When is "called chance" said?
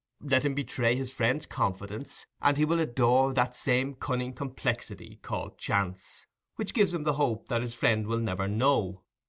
5.21-6.25